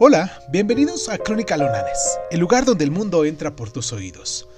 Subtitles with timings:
[0.00, 4.48] Hola, bienvenidos a Crónica Lonanes, el lugar donde el mundo entra por tus oídos.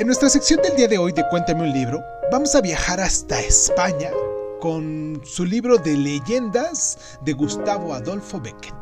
[0.00, 3.38] En nuestra sección del día de hoy de Cuéntame un libro, vamos a viajar hasta
[3.38, 4.10] España
[4.60, 8.74] con su libro de leyendas de Gustavo Adolfo Beckett.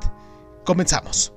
[0.64, 1.34] Comenzamos.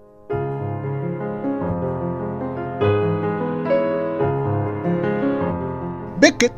[6.22, 6.54] Beckett,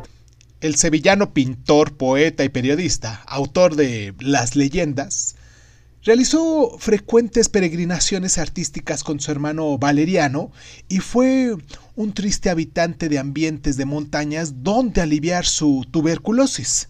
[0.60, 5.34] el sevillano pintor, poeta y periodista, autor de Las leyendas,
[6.04, 10.52] realizó frecuentes peregrinaciones artísticas con su hermano Valeriano
[10.88, 11.56] y fue
[11.96, 16.88] un triste habitante de ambientes de montañas donde aliviar su tuberculosis.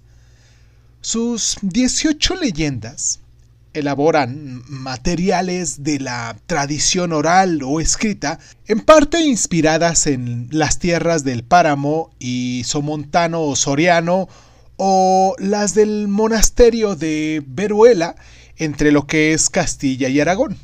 [1.01, 3.21] Sus 18 leyendas
[3.75, 11.43] elaboran materiales de la tradición oral o escrita, en parte inspiradas en las tierras del
[11.43, 14.29] páramo y somontano o soriano,
[14.77, 18.17] o las del monasterio de Veruela,
[18.57, 20.57] entre lo que es Castilla y Aragón.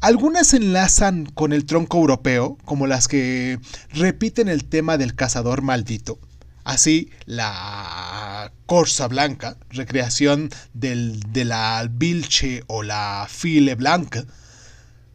[0.00, 3.58] Algunas enlazan con el tronco europeo, como las que
[3.90, 6.18] repiten el tema del cazador maldito.
[6.62, 14.24] Así, la Corsa Blanca, recreación del, de la Vilche o la File Blanca,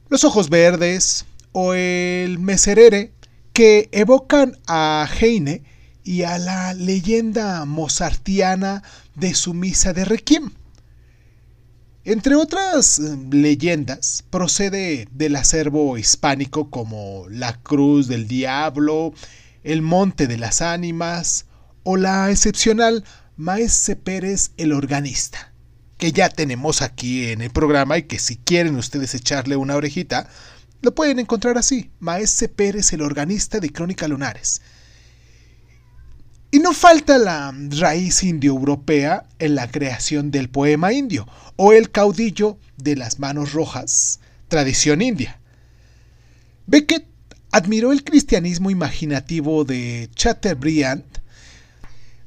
[0.10, 3.12] los ojos verdes o el Meserere,
[3.54, 5.64] que evocan a Heine
[6.04, 8.82] y a la leyenda mozartiana
[9.16, 10.52] de su misa de Requiem.
[12.06, 19.14] Entre otras eh, leyendas, procede del acervo hispánico como la Cruz del Diablo,
[19.64, 21.46] el Monte de las Ánimas
[21.84, 23.04] o la excepcional
[23.36, 25.52] Maese Pérez el Organista,
[25.98, 30.30] que ya tenemos aquí en el programa y que si quieren ustedes echarle una orejita,
[30.82, 34.62] lo pueden encontrar así, Maese Pérez el Organista de Crónica Lunares.
[36.52, 42.58] Y no falta la raíz indoeuropea en la creación del poema indio, o el caudillo
[42.78, 45.40] de las manos rojas, tradición india.
[46.66, 47.06] Beckett
[47.52, 51.19] admiró el cristianismo imaginativo de Chateaubriand,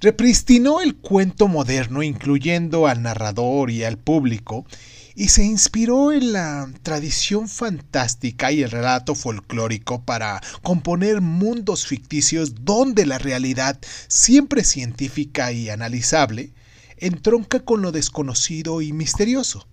[0.03, 4.67] repristinó el cuento moderno incluyendo al narrador y al público,
[5.15, 12.65] y se inspiró en la tradición fantástica y el relato folclórico para componer mundos ficticios
[12.65, 16.51] donde la realidad, siempre científica y analizable,
[16.97, 19.69] entronca con lo desconocido y misterioso.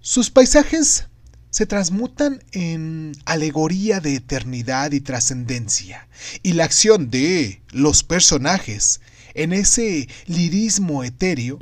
[0.00, 1.08] Sus paisajes
[1.56, 6.06] se transmutan en alegoría de eternidad y trascendencia,
[6.42, 9.00] y la acción de los personajes
[9.32, 11.58] en ese lirismo etéreo,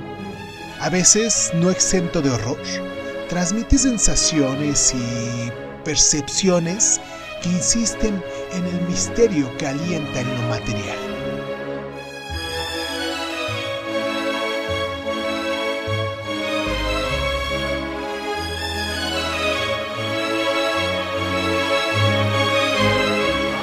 [0.81, 2.61] a veces no exento de horror,
[3.29, 5.49] transmite sensaciones y
[5.85, 6.99] percepciones
[7.41, 11.14] que insisten en el misterio que alienta en lo material.